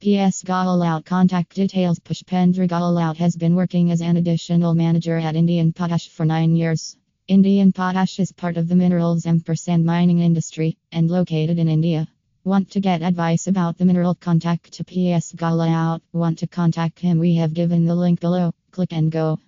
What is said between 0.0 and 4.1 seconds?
PS Gahlaut contact details Pushpendra Gahlaut has been working as